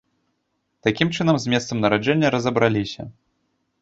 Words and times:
Такім 0.87 1.11
чынам, 1.17 1.35
з 1.43 1.53
месцам 1.55 1.77
нараджэння 1.85 2.27
разабраліся. 2.37 3.01